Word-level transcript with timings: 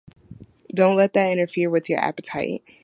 Don’t 0.73 0.95
let 0.97 1.13
that 1.13 1.31
interfere 1.31 1.69
with 1.69 1.87
your 1.87 1.99
appetite. 1.99 2.63